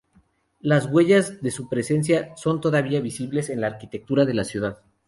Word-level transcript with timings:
Las 0.61 0.87
huellas 0.87 1.43
de 1.43 1.51
su 1.51 1.69
presencia 1.69 2.35
son 2.35 2.59
todavía 2.59 3.01
visibles 3.01 3.51
en 3.51 3.61
la 3.61 3.67
arquitectura 3.67 4.25
de 4.25 4.33
la 4.33 4.43
ciudad. 4.45 4.81